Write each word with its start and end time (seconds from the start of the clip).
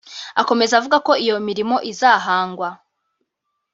Akomeza 0.41 0.73
avuga 0.79 0.97
ko 1.07 1.11
iyo 1.23 1.37
mirimo 1.47 1.75
izahangwa 1.91 2.69